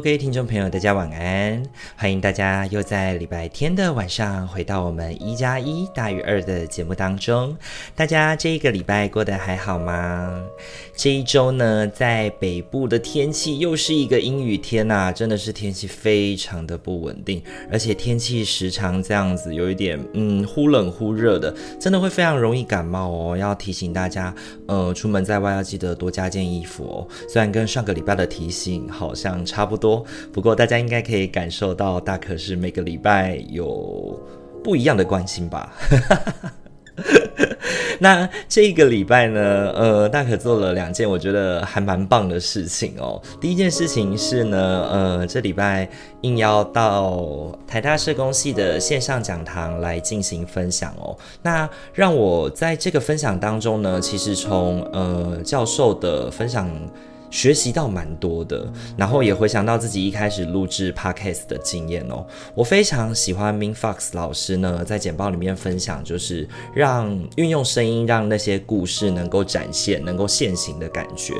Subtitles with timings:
[0.00, 1.62] 各位听众朋友，大家晚安！
[1.96, 7.56] 欢迎大家又在礼拜天的晚上回到我们一加一大于二的节目当中。
[7.94, 10.42] 大家这一个礼拜过得还好吗？
[10.96, 23.36] 这一周呢，在北部的天气又是一个阴雨天呐、真的是天气非常的不稳定，而且天气时常这样子有一点嗯忽冷忽热的，真的会非常容易感冒哦。
[23.36, 24.34] 要提醒大家，
[24.66, 27.08] 呃，出门在外要记得多加件衣服哦。
[27.28, 29.44] 虽然跟上个礼拜的提醒好像。
[29.44, 34.16] 差不多，多不过大家应该可以感受到，大可是每个礼拜有
[34.62, 35.72] 不一样的关心吧。
[37.98, 43.20] 那这个礼拜呢，呃，大可做了两件我觉得还蛮棒的事情哦。
[43.40, 45.88] 第一件事情是呢，呃，这礼拜
[46.20, 51.16] 应邀到台大社工系的线上讲堂来进行分享哦。
[51.42, 56.68] 那让我在这个分享当中呢，其实从呃教授的分享。
[57.32, 62.24] 学习到蛮多的，然后也回想到自己一开始录制 podcast 的经验哦。
[62.54, 71.32] 我非常喜欢 Min Fox 老师呢，在简报里面分享，就是让运用声音让那些故事能够展现、能够现形的感觉，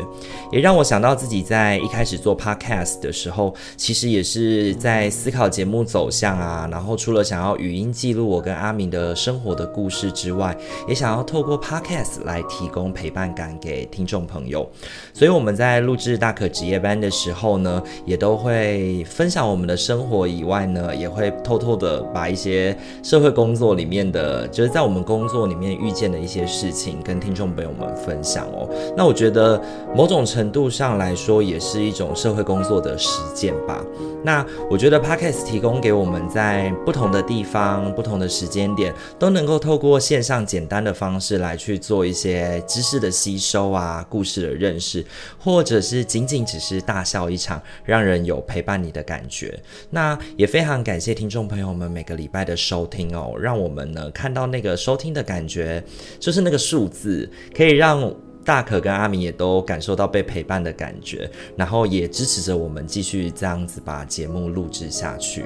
[0.51, 6.67] 也让我想到自己在一开始做 podcast 的时候，其实也是在思考节目走向啊。
[6.71, 10.57] 然后除了想要语音记录我跟阿明的生活的故事之外，
[10.89, 14.67] 也想要透过 podcast 来提供陪伴感给听众朋友。
[15.13, 28.69] 所以我们在录制大可职业班的时候呢，也都会分享我们的生活以外呢，也会偷偷的把一些社会工作里面的，就是在我们工作里面遇见的一些事情，跟听众朋友们分享哦。
[28.97, 29.61] 那我觉得
[29.95, 33.85] 某种程度上来说，也是一种社会工作的实践吧。
[34.25, 45.05] 那我觉得 Podcast 提供给我们在不同的地方、不同的时间点，都能够透过线上简单的方式来去做一些知识的吸收啊，故事的认识，
[45.43, 49.59] 或者或者是仅仅只是大笑一场，让人有陪伴你的感觉。
[49.89, 55.83] 那也非常感谢听众朋友们每个礼拜的收听哦，让我们呢看到那个收听的感觉，
[56.21, 58.15] 就是那个数字，可以让。
[58.45, 65.45] 大可跟阿明也都感受到被陪伴的感觉，然后也支持着我们继续这样子把节目录制下去。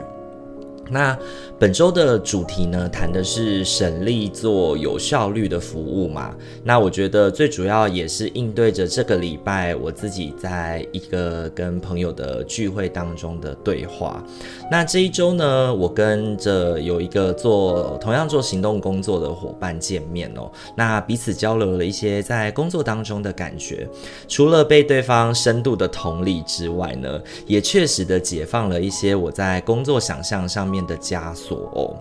[0.91, 1.17] 那
[1.59, 6.35] 本周的主题呢，谈的是省力做有效率的服务嘛。
[6.63, 14.23] 那我觉得最主要也是应对着这个礼拜我自己在一个跟朋友的聚会当中的对话。
[14.71, 20.51] 那这一周呢，我跟着有一个做同样做行动工作的伙伴见面哦。
[20.77, 23.89] 那彼此交流了一些在工作当中的感觉，
[24.29, 31.97] 除了被对方深度的同理之外呢，也确实的解放了一些我在工作想象上面面的枷锁哦，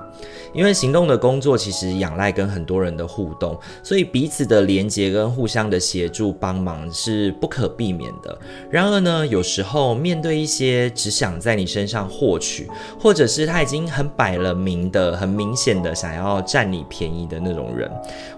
[0.53, 8.37] 因为行动的工作其实仰赖跟很多人的互动，所以彼此的连接跟互相的协助帮忙是不可避免的。
[8.69, 12.69] 然而呢，有时候面对一些只想在你身上获取，
[12.99, 17.89] 或者是他已经很摆了明的、很明显的想要占你便宜的那种人，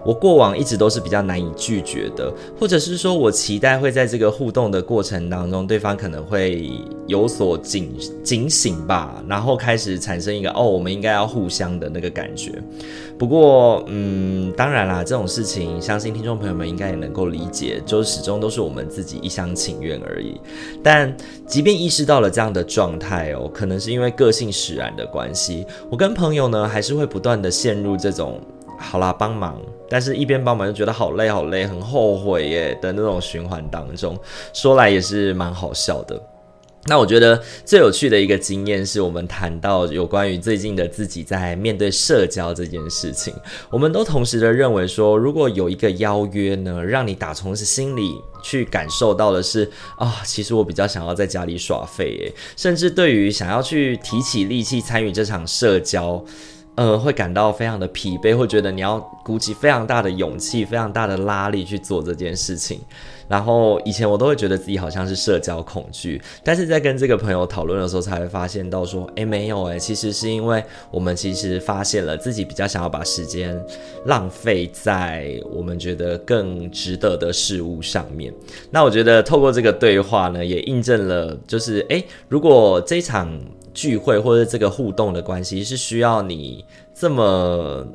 [0.04, 6.70] 我过往一直都是比较难以拒绝的，或者是说我期待会在这个互动的过程当中，对方可能会
[7.08, 10.27] 有所警警醒吧，然后开始产生。
[10.36, 12.52] 一个哦，我们应该要互相的那个感觉。
[13.18, 20.40] 不过，嗯，当然啦，这种事情相信听众朋友们应该也能够理解，就始终都是我们自己一厢情愿而已。
[20.82, 21.14] 但
[21.46, 28.40] 即便意识到了这样的状态哦，可能是因为个性使然的关系，我跟朋友呢还是会不断的陷入这种
[28.78, 34.16] 好啦帮忙，但是一边帮忙就觉得好累好累，很后悔耶的那种循环当中，
[34.52, 36.20] 说来也是蛮好笑的。
[36.86, 43.34] 那我觉得最有趣的一个经验是我们谈到有关于最近的自己在面对社交这件事情，
[43.68, 56.24] 我们都同时的认为说，如果有一个邀约呢，让你打从心里去感受到的是啊、其实我比较想要在家里耍废，甚至对于想要去提起力气参与这场社交。
[56.78, 62.78] 呃，会感到非常的疲惫，会觉得你要鼓起非常大的勇气、非常大的拉力去做这件事情。
[63.26, 73.60] 然后以前我都会觉得自己好像是社交恐惧，但是在跟这个朋友讨论的时候，才会发现到说，诶，没有诶，其实是因为我们其实发现了自己比较想要把时间
[74.06, 78.32] 浪费在我们觉得更值得的事物上面。
[78.70, 83.28] 那我觉得透过这个对话呢，也印证了，就是诶，如果这场
[83.78, 87.86] 聚会或者这个互动的关系是需要你这么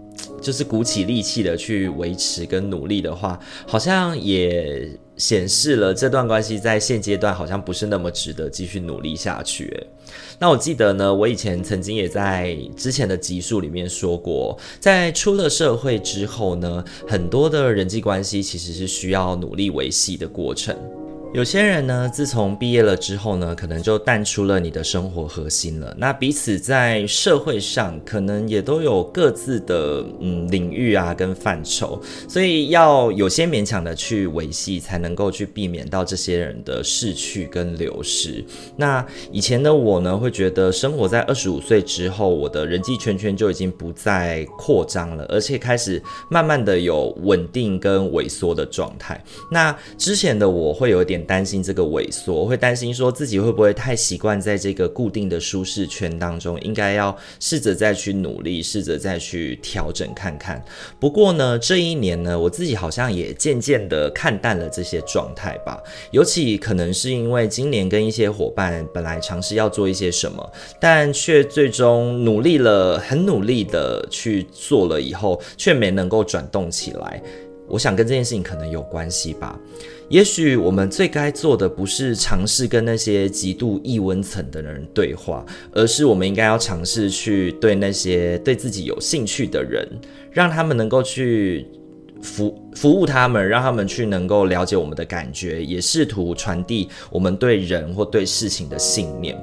[0.42, 3.38] 就是鼓起力气的去维持跟努力的话，
[3.68, 4.90] 好像也。
[5.16, 9.72] 显示了这段关系在现阶段好像不是那么值得继续努力下去。
[10.40, 20.76] 那我记得呢，我以前曾经也在之前的集数里面说过，在出了社会之后呢，很多的人际关系其实是需要努力维系的过程。
[21.34, 25.92] 有些人呢，自从毕业了之后呢，可能就淡出了你的生活核心了。
[25.98, 32.00] 那彼此在社会上可能也都有各自的嗯领域啊跟范畴，
[32.30, 38.46] 所以要有些勉强的去维系，才能够去避免到这些人的逝去跟流失。
[38.78, 46.00] 那以前的我呢，会觉得生活在二十五岁之后，我的人际圈圈就已经不再扩张了，而且开始
[46.30, 49.20] 慢慢的有稳定跟萎缩的状态。
[49.50, 51.23] 那之前的我会有点。
[51.24, 60.64] 担心这个萎缩，会担心说自己会不会太习惯在这个固定的舒适圈当中，应该要试着再去努力，试着再去调整看看。
[61.00, 65.82] 不过呢，这一年呢，我自己好像也渐渐的看淡了这些状态吧。
[66.12, 77.22] 尤其可能是因为今年跟一些伙伴本来尝试要做一些什么，但却最终努力了，很努力的去做了以后，却没能够转动起来。
[77.68, 79.60] 我想跟这件事情可能有关系吧。
[80.10, 89.88] 也许我们最该做的不是尝试跟那些极度易温层的人对话，而是我们应该要尝试去对那些对自己有兴趣的人，
[90.32, 91.66] 让他们能够去。
[92.24, 99.38] 服服务他们，让他们去能够了解我们的感觉，也试图传递我们对人或对事情的信念。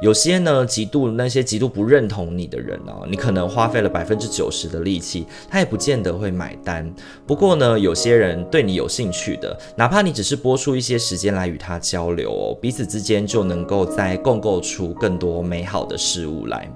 [0.00, 6.90] 有些呢，极度那些极度不认同你的人哦，你可能花费了百分之九十的力气，他也不见得会买单。
[7.26, 16.70] 不过呢，有些人对你有兴趣的，哪怕你只是拨出一些时间来与他交流哦，彼此之间就能够再共构出更多美好的事物来。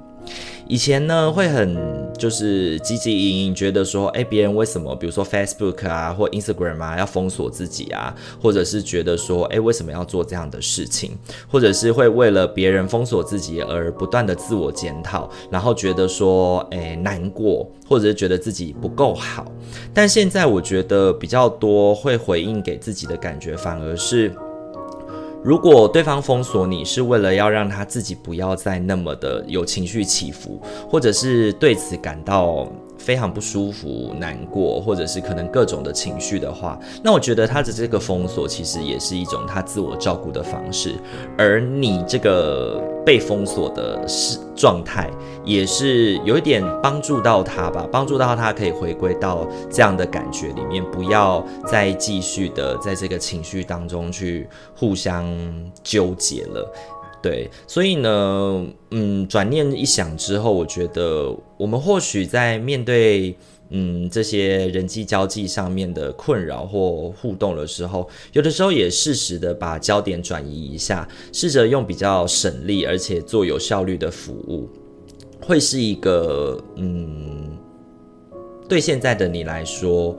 [0.66, 1.76] 以前呢，会很
[2.16, 11.16] 就是汲汲营营，觉得说，哎，别人为什么，比如说 Facebook 啊或 Instagram 啊，要封锁自己啊，或者是觉得说，哎，为什么要做这样的事情，
[11.48, 19.50] 或者是会为了别人封锁自己而不断的自我检讨，然后觉得说，哎，难过，或者是觉得自己不够好。
[19.92, 24.32] 但现在我觉得比较多会回应给自己的感觉，反而是。
[25.44, 30.58] 如果对方封锁你是为了要让他自己不要再那么的有情绪起伏，
[30.88, 32.66] 或者是对此感到
[33.04, 40.94] 非常不舒服、难过，或者是可能各种的情绪的话，那我觉得他的这个封锁其实也是一种他自我照顾的方式，
[41.36, 45.10] 而你这个被封锁的是状态，
[45.44, 55.26] 也是有一点帮助到他吧，帮助到他可以回归到这样的感觉里面，不要再继续的在这个情绪当中去互相
[55.82, 56.72] 纠结了。
[57.24, 63.34] 对，所以呢，嗯，转念一想之后，我觉得我们或许在面对
[63.70, 74.68] 嗯这些人际交际上面的困扰或互动的时候，有的时候也适时的把焦点转移一下，试着用比较省力而且做有效率的服务，
[75.40, 77.56] 会是一个嗯，
[78.68, 80.14] 对现在的你来说。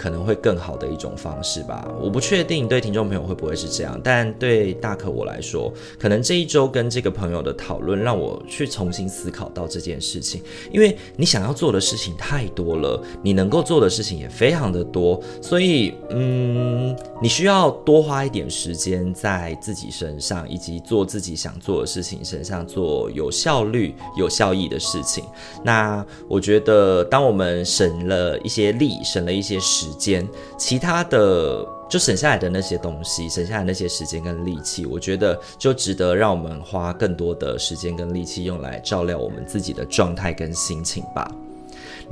[0.00, 10.40] 可能会更好的一种方式吧，我不确定对听众朋友会不会是这样，但对大可我来说，可能这一周跟这个朋友的讨论让我去重新思考到这件事情，
[10.72, 25.22] 因为你想要做的事情太多了，你能够做的事情也非常的多，所以嗯，你需要多花一点时间在自己身上，以及做自己想做的事情身上，做有效率、有效益的事情。
[25.62, 29.89] 那我觉得，当我们省了一些力，省了一些时。
[29.90, 41.30] 时间，其他的就省下来的那些东西，省下来那些时间跟力气，我觉得就值得让我们花更多的时间跟力气用来照料我们自己的状态跟心情吧。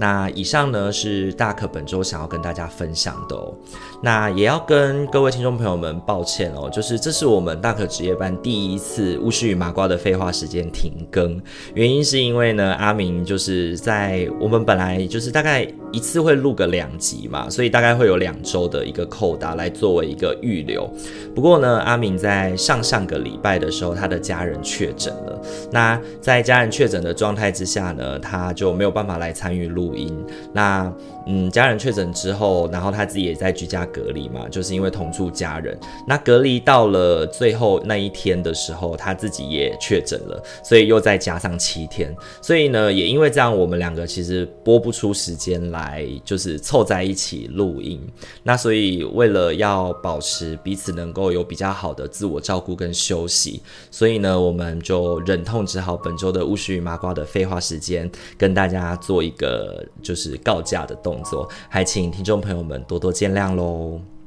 [0.00, 3.52] 那以上呢是大可本周想要跟大家分享的哦。
[4.00, 11.40] 那也要跟各位听众朋友们抱歉哦，就是这是我们大可职业班第一次巫师与麻瓜的废话时间停更，
[11.74, 20.88] 原因是因为呢阿明就是在我们本来就是大概一次会录个两集嘛，所以大概会有两周的一个扣打来作为一个预留。
[21.34, 25.40] 不过呢，阿明在上上个礼拜的时候，他的家人确诊了。
[25.70, 30.14] 那在家人确诊的状态之下呢，他就没有办法来参与录音。
[30.52, 30.92] 那
[31.26, 35.78] 嗯，家人确诊之后，然后他自己也在居家隔离嘛，就是因为同住家人。
[36.06, 42.14] 那隔离到了最后那一天的时候，他自己也确诊了，所以又再加上七天。
[42.40, 48.00] 所以呢，也因为这样，我们两个其实播不出时间来，来就是凑在一起录音。
[48.42, 64.17] 那所以为了要保持彼此能够有比较好的自我照顾跟休息，所以呢，我们就忍痛只好本周的巫师与麻瓜的废话时间，跟大家做一个就是告假的动作，还请听众朋友们多多见谅喽。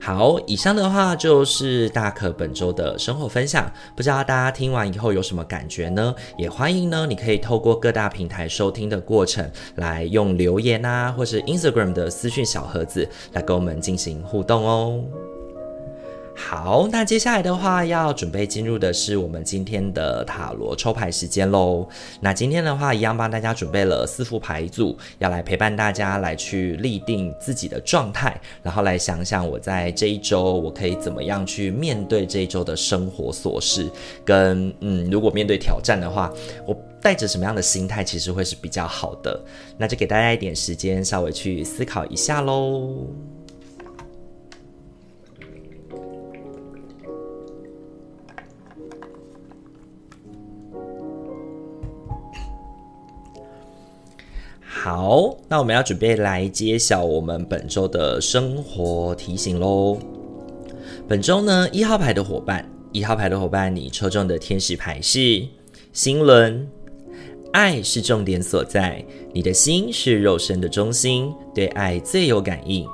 [0.00, 6.14] 好，以上的话就是大可本周的生活分享，不知道大家听完以后有什么感觉呢？
[6.36, 15.02] 也欢迎呢，你可以透过各大平台收听的过程，来用留言啊，或是 Instagram 的私讯小盒子来跟我们进行互动哦。
[16.36, 21.88] 好，那接下来的话要准备进入的是我们今天的塔罗抽牌时间喽。
[22.20, 33.88] 那今天的话，一样帮大家准备了四副牌组，要来陪伴大家来去立定自己的状态，然后来想想我在这一周我可以怎么样去面对这一周的生活琐事，
[34.24, 36.32] 跟嗯，如果面对挑战的话，
[36.66, 39.40] 我带着什么样的心态其实会是比较好的。
[39.78, 43.06] 那就给大家一点时间，稍微去思考一下喽。
[54.84, 59.98] 好，那我们要准备来揭晓我们本周的生活提醒喽。
[61.08, 65.42] 本周呢，一号牌的伙伴，一号牌的伙伴，你抽中的天使牌是
[65.94, 66.68] 心轮，
[67.54, 72.86] 爱是重点所在，你的心是肉身的中心，对爱最有感应。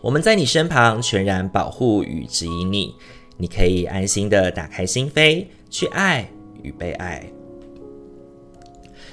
[0.00, 2.96] 我们在你身旁，全然保护与指引你，
[3.36, 6.28] 你可以安心的打开心扉，去爱
[6.64, 7.24] 与被爱。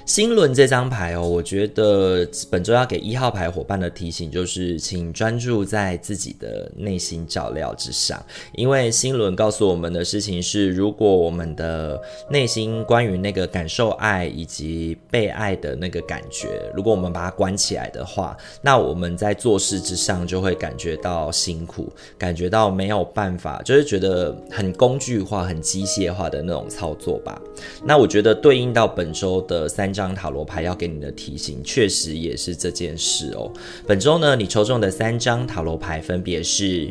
[0.10, 8.20] 新轮这张牌哦，我觉得本周要给一号牌伙伴的提醒就是，请专注在自己的内心照料之上。
[8.54, 21.88] 因为新轮告诉我们的事情是，如果我们的内心关于那个感受爱以及被爱的那个感觉，如果我们把它关起来的话，那我们在做事之上就会感觉到辛苦，
[22.18, 27.39] 感觉到没有办法，就是觉得很工具化、很机械化的那种操作吧。
[27.84, 33.51] 那我觉得对应到本周的三张塔罗牌要给你的提醒，确实也是这件事哦。
[33.86, 36.89] 本周呢，你抽中的三张塔罗牌分别是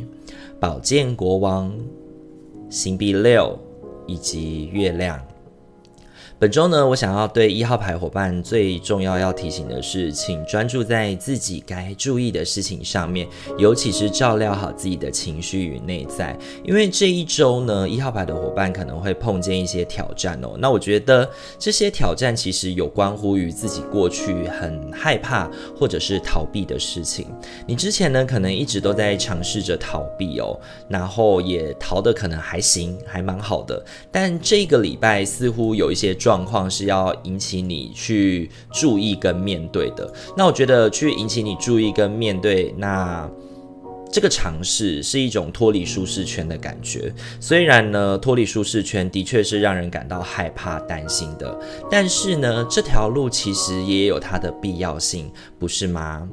[0.61, 1.75] 宝剑国王、
[2.69, 3.59] 星币六
[4.07, 5.19] 以及月亮。
[6.40, 13.26] 本周呢，我想要对一号牌伙伴最重要要提醒的是，请专注在自己该注意的事情上面，
[13.59, 16.38] 尤其是照料好自己的情绪与内在。
[16.62, 20.50] 因为这一周呢，一号牌的伙伴可能会碰见一些挑战哦。
[20.61, 21.28] 那我觉得
[21.59, 27.26] 这些挑战其实有关乎于自己过去很害怕或者是逃避的事情。
[27.66, 30.57] 你之前呢，可能一直都在尝试着逃避哦，
[30.88, 33.85] 然后也逃得可能还行，还蛮好的。
[34.12, 40.13] 但这个礼拜似乎有一些状状况是要引起你去注意跟面对的。
[40.37, 43.27] 那我觉得去引起你注意跟面对，那
[44.13, 47.11] 这个尝试是一种脱离舒适圈的感觉。
[47.41, 51.59] 虽然呢，脱离舒适圈的确是让人感到害怕、担心的，
[51.91, 56.29] 但是呢，这条路其实也有它的必要性，不是吗？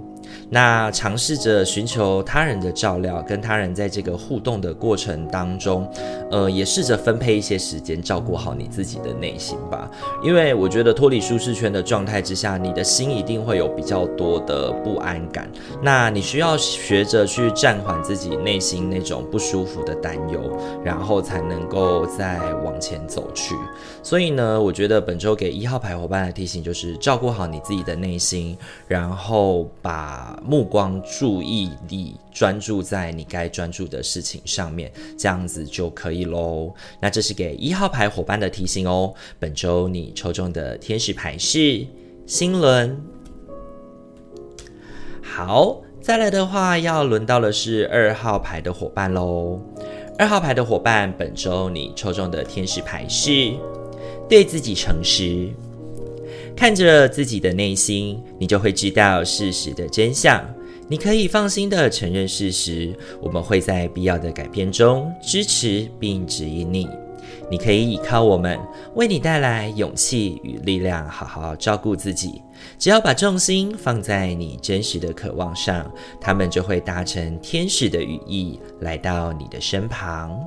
[0.50, 5.89] 那尝试着寻求他人的照料，跟他人在这个互动的过程当中，
[6.32, 9.89] 呃，也试着分配一些时间照顾好你自己的内心吧。
[10.24, 15.50] 因为我觉得脱离舒适圈的状态之下，你的心一定会有比较多的不安感。
[15.82, 20.39] 那你需要学着去暂缓自己内心那种不舒服的担忧，
[20.84, 23.55] 然后才能够再往前走去。
[24.03, 28.55] 所以呢，我觉得本周给一号牌伙伴的提醒就是照顾好你自己的内心，
[28.88, 30.14] 然后把。
[30.15, 36.74] 把目光、注意力专注在你该专注的事情上面，这样子就可以喽。
[37.01, 39.13] 那这是给一号牌伙伴的提醒哦。
[39.38, 41.86] 本周你抽中的天使牌是
[42.25, 42.98] 心轮。
[45.22, 49.60] 好，再来的话要轮到的是二号牌的伙伴喽。
[50.17, 53.53] 二号牌的伙伴，本周你抽中的天使牌是
[54.29, 55.50] 对自己诚实。
[56.55, 60.43] 看着自己的内心，你就会知道事实的真相。
[60.88, 66.88] 你可以放心地承认事实，我们会在必要的改变中支持并指引你。
[67.50, 68.59] 你可以依靠我们，
[68.95, 72.41] 为你带来勇气与力量，好好照顾自己。
[72.79, 80.39] 只要把重心放在你真实的渴望上，他们就会搭乘天使的羽翼来到你的身旁。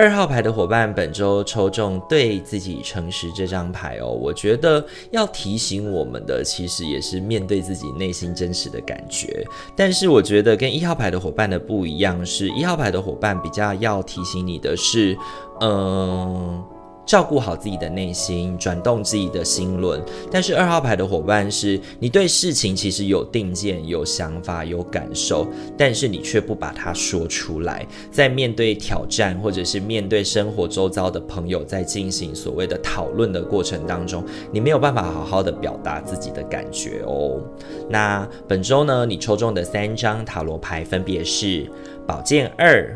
[0.00, 4.06] 二号牌的伙伴，本周抽中对自己诚实这张牌哦。
[4.06, 9.44] 我觉得要提醒我们的，其实也是面对自己内心真实的感觉。
[9.74, 15.18] 但是我觉得跟一号牌的伙伴的不一样，是一号牌的伙伴比较要提醒你的是，
[15.62, 16.62] 嗯、
[17.08, 19.98] 照顾好自己的内心，转动自己的心轮。
[20.30, 27.86] 但是二号牌的伙伴是你对事情其实有定见、有想法、有感受，但是你却不把它说出来。
[28.10, 34.22] 在面对挑战，或者是面对生活周遭的朋友，在进行所谓的讨论的过程当中，
[34.52, 37.40] 你没有办法好好的表达自己的感觉哦。
[37.88, 41.66] 那本周呢，你抽中的三张塔罗牌分别是
[42.06, 42.94] 宝剑二、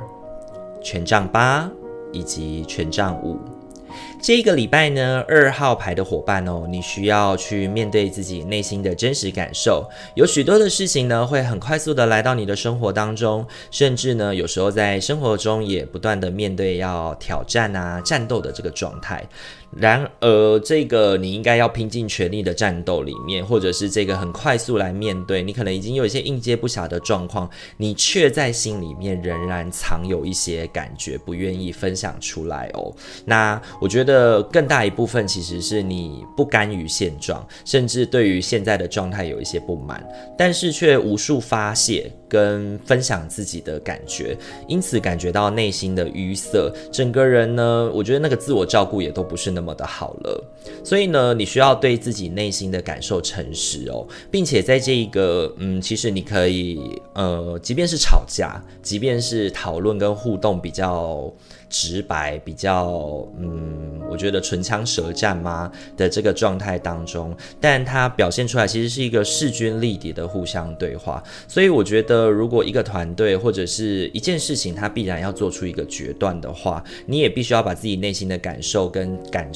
[0.83, 1.67] 权杖八
[2.13, 3.39] 以及权杖五。
[4.23, 9.85] 这个礼拜呢，二号牌的伙伴哦，你需要去面对自己内心的真实感受。
[10.15, 19.27] 有许多的事情呢，会很快速的来到你的生活当中，甚至呢，有时候在生活中也不断的面对要挑战啊、战斗的这个状态。
[19.75, 27.49] 然而，这个你应该要拼尽全力的战斗里面，或者是这个很快速来面对，你可能已经有一些应接不暇的状况，
[27.79, 32.95] 你却在心里面仍然藏有一些感觉，不愿意分享出来哦。
[33.25, 42.13] 那我觉得更大一部分其实是你不甘于现状，甚至对于现在的状态有一些不满，但是却无处发泄。
[42.33, 44.35] 跟分享自己的感觉，
[44.67, 50.43] 因此感觉到内心的淤塞，整个人呢，我觉得那个自我照顾也都不是那么的好了。
[50.83, 56.81] 所以呢，你需要对自己内心的感受诚实哦，并且在这一个，嗯，其实你可以，
[57.13, 61.31] 呃，即便是吵架，即便是讨论跟互动比较。
[61.75, 71.25] 直白比较，嗯，我觉得唇枪舌战吗的这个状态当中，但它表现出来其实是一个势均力敌的互相对话。
[71.49, 79.51] 所以我觉得，如果一个团队或者是一件事情，他必然要做出一个决断的话，你也必须要把自己内心的感受跟感。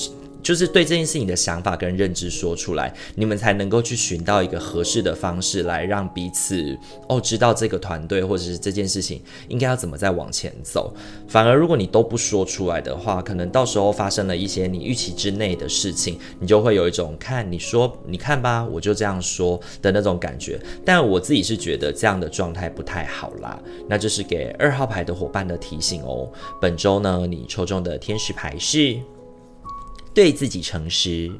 [0.46, 6.78] 就是对这件事情的想法跟认知说出来，你们才能够去寻到一个合适的方式来让彼此
[7.08, 10.94] 哦知道这个团队或者是这件事情应该要怎么再往前走。
[11.26, 20.60] 反而如果你都不说出来的话，可能到时候发生了一些你预期之内的事情，你就会有一种看你说你看吧，我就这样说的那种感觉。
[20.84, 23.60] 但我自己是觉得这样的状态不太好啦。
[23.88, 26.30] 那就是给二号牌的伙伴的提醒哦。
[26.60, 28.96] 本周呢，你抽中的天使牌是。
[30.16, 31.30] 对自己诚实。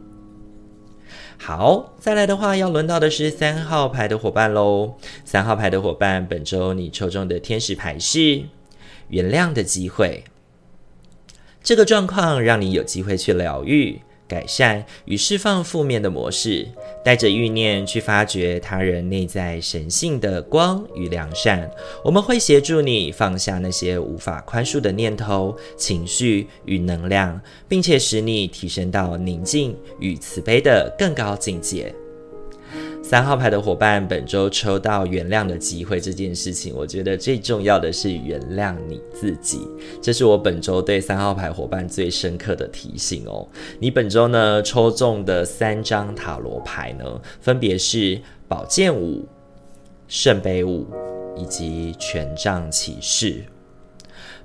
[1.39, 4.99] 好，再来的话，要轮到的是三号牌的伙伴喽。
[5.25, 8.43] 三号牌的伙伴，本周你抽中的天使牌是
[9.09, 10.25] 原谅的机会。
[11.63, 14.03] 这个状况让你有机会去疗愈。
[14.29, 16.67] 改善与释放负面的模式，
[17.05, 21.71] 带着欲念去发掘他人内在神性的光与良善。
[22.05, 31.95] 我们会协助你放下那些无法宽恕的念头、情绪与能量，并且使你提升到宁静与慈悲的更高境界。
[33.09, 39.61] 三号牌的伙伴，本周抽到原谅的机会这件事情，我觉得最重要的是原谅你自己。
[40.03, 43.47] 这是我本周对三号牌伙伴最深刻的提醒哦。
[43.79, 47.05] 你本周呢，抽中的三张塔罗牌呢，
[47.41, 49.25] 分别是宝剑五、
[50.09, 50.85] 圣杯五
[51.37, 53.45] 以及权杖骑士。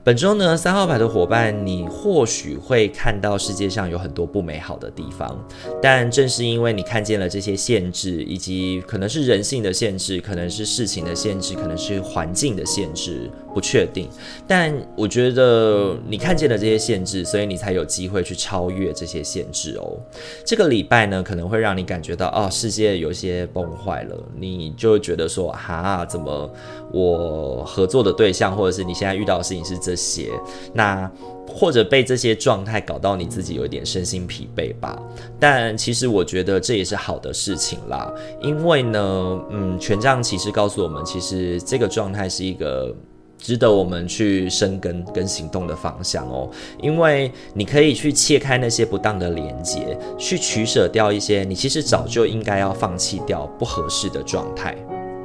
[0.03, 5.39] 本周呢，三号牌的伙伴，你或许会看到世界上有很多不美好的地方，
[5.79, 14.09] 但正是因为你看见了这些限制，以及可能是人性的限制，可能是事情的限制，可能是环境的限制，不确定。
[14.47, 19.99] 但我觉得你看见了这些限制，所以你才有机会去超越这些限制哦。
[20.43, 26.51] 这个礼拜呢，可能会让你感觉到，哦，世界有些崩坏了，你就觉得说，哈，怎么
[26.91, 29.90] 我合作的对象，或者是你现在遇到的事情是这。
[29.91, 30.31] 这些，
[30.73, 31.11] 那
[31.45, 34.97] 或者被这些状态搞到你自己有一点身心疲惫吧。
[35.37, 38.09] 但其实我觉得这也是好的事情啦，
[38.41, 42.95] 因为呢，嗯，权杖骑士告诉我们，其实这个状态是一个
[43.37, 46.49] 值得我们去深耕跟行动的方向哦。
[46.81, 54.73] 因为你可以去切开那些不当的连接，去取舍掉一些你其实早就应该要放弃掉不合适的状态。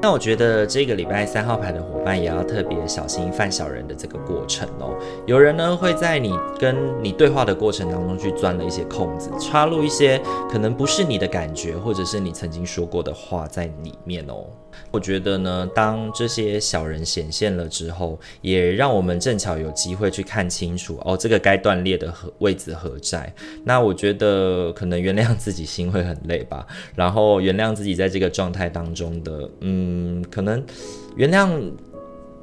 [0.00, 4.96] 那我觉得这个礼拜三号牌的伙伴也要特别小心犯小人的这个过程哦。
[5.26, 14.44] 有人呢会在你跟你对话的过程当中去钻了一些空子，插入一些可能不是你的感觉，或者是你曾经说过的话在里面哦。
[14.90, 23.32] 我觉得呢，当这些小人显现了之后，也让我们正巧有机会去看清楚哦，这个该断裂的何位置何在？
[23.64, 30.64] 那我觉得可能原谅自己心会很累吧，然后原谅自己在这个状态当中的，嗯，嗯可能
[31.14, 31.48] 原谅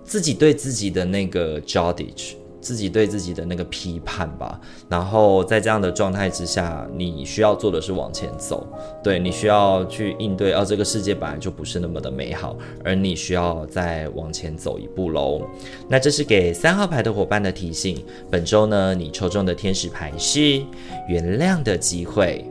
[0.04, 2.36] 自己对自己的那个 judge。
[2.64, 8.66] 自己对自己的那个批判吧，然后在这样的状态之下，你需要做的是往前走，
[9.04, 15.46] 对，你需要去应对，哦，这个世界本来就不是那么的美好，而你需要再往前走一步喽。
[15.90, 18.02] 那这是给三号牌的伙伴的提醒。
[18.32, 20.64] 本周呢，你抽中的天使牌是
[21.10, 22.50] 原谅的机会。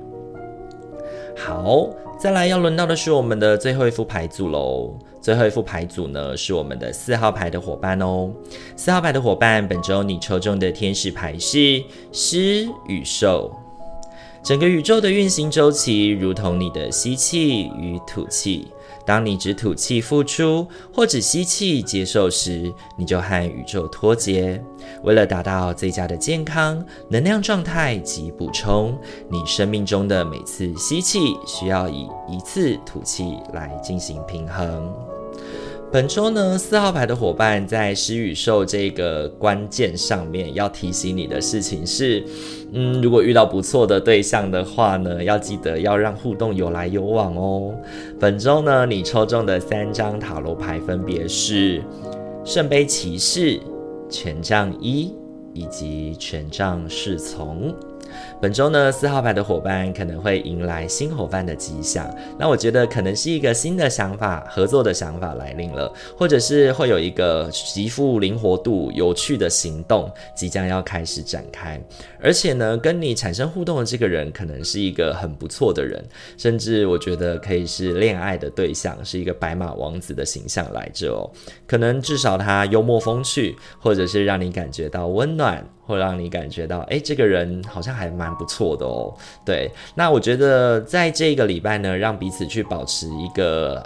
[1.34, 1.88] 好，
[2.22, 4.96] 再来要轮到的是我们的最后一副牌组喽。
[5.20, 8.30] 最后一副牌组呢，是我们的四号牌的伙伴哦。
[8.76, 11.82] 四号牌的伙伴，本周你抽中的天使牌是
[12.12, 13.50] 狮与兽。
[14.40, 18.68] 整个宇宙的运行周期，如同你的吸气与吐气。
[19.04, 24.62] 当你只吐气付出，或者吸气接受时，你就和宇宙脱节。
[25.02, 35.11] 为了达到最佳的健康、能量状态及补充，你生命中的每次吸气需要以一次吐气来进行平衡。
[35.92, 42.24] 本周呢，四号牌的伙伴在狮与兽这个关键上面要提醒你的事情是，
[42.72, 47.74] 嗯，如果遇到不错的对象的话呢，要记得要让互动有来有往哦。
[48.18, 51.82] 本周呢，你抽中的三张塔罗牌分别是
[52.42, 53.60] 圣杯骑士、
[54.08, 55.12] 权杖一
[55.52, 57.70] 以及权杖侍从。
[58.40, 62.08] 本周呢，四号牌的伙伴可能会迎来新伙伴的迹象。
[62.38, 71.80] 那我觉得可能是一个新的想法、合作的想法来临了，或者是会有一个极富灵活度、有趣的行动即将要开始展开。
[72.20, 76.02] 而且呢，跟你产生互动的这个人可能是一个很不错的人，
[76.36, 81.30] 甚至我觉得可以是恋爱的对象，是一个白马王子的形象来着哦。
[81.66, 85.64] 可能至少他幽默风趣，或者是让你感觉到温暖。
[85.84, 89.14] 会让你感觉到，哎，这个人好像还蛮不错的哦。
[89.44, 93.82] 对，那我觉得在这个礼拜呢，让彼此去保持一个。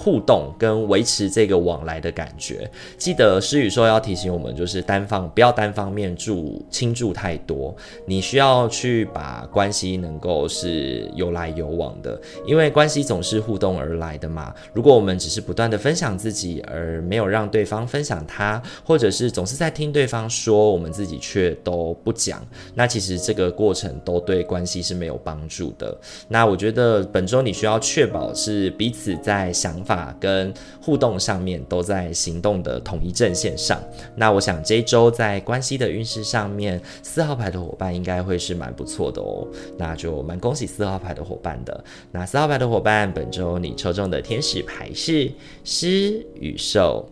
[0.00, 7.74] 互动跟维持这个往来的感觉，记得诗雨说要提醒我们，就是单方不要单方面注倾注太多，
[8.06, 14.54] 你需要去把关系能够是有来有往的，因为关系总是互动而来的嘛。
[14.72, 22.40] 如果我们只是不断的分享自己，而没有让对方分享他，或者是总是在听对方说，我们自己却都不讲，
[22.72, 25.98] 那其实这个过程都对关系是没有帮助的。
[26.28, 29.84] 那我觉得本周你需要确保是彼此在想。
[29.88, 33.80] 法跟互动上面都在行动的统一阵线上，
[34.14, 39.48] 那我想这一周在关系的运势上面，四号牌的伙伴应该会是蛮不错的哦，
[39.78, 41.82] 那就蛮恭喜四号牌的伙伴的。
[42.12, 45.32] 那四号牌的伙伴，本周你抽中的天使牌是
[45.64, 47.08] 狮与兽。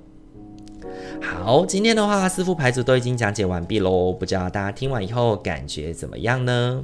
[1.29, 4.13] 好，今天的话，四副牌组都已经讲解完毕喽。
[4.13, 6.83] 不知道大家听完以后感觉怎么样呢？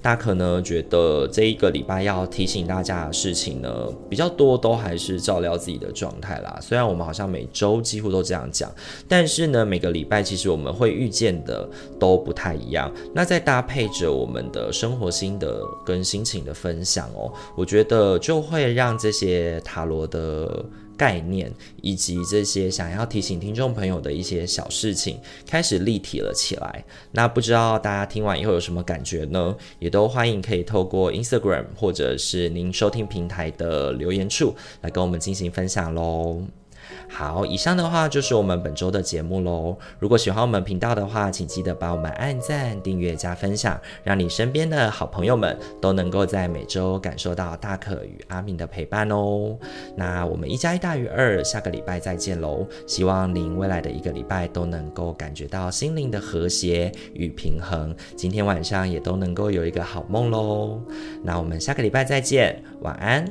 [0.00, 3.70] 大可呢觉得这一个礼拜要提醒大家的事情呢
[4.08, 6.58] 比较多，都还是照料自己的状态啦。
[6.60, 8.70] 虽然我们好像每周几乎都这样讲，
[9.06, 12.90] 但是呢每个礼拜其实我们会遇见的都不太一样。
[13.14, 20.64] 那再搭配着我们的生活心得跟心情的分享哦，我觉得就会让这些塔罗的。
[21.02, 26.84] 概念以及这些想要提醒听众朋友的一些小事情，开始立体了起来。
[27.10, 29.56] 那不知道大家听完以后有什么感觉呢？
[29.80, 36.61] 也都欢迎可以透过 Instagram 或者是您收听平台的留言处来跟我们进行分享喽。
[37.08, 39.76] 好，以上的话就是我们本周的节目喽。
[39.98, 49.56] 如果喜欢我们频道的话，请记得帮我们按赞、订阅、加分享，让你身边的好朋友们都能够在每周感受到大可与阿明的陪伴哦。
[49.96, 52.66] 那我们一加一大于二，下个礼拜再见喽。
[52.86, 57.94] 希望您未来的一个礼拜都能够感觉到心灵的和谐与平衡。
[58.16, 60.80] 今天晚上也都能够有一个好梦喽。
[61.22, 63.24] 那我们下个礼拜再见，晚安，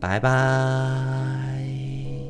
[0.00, 2.25] 拜拜。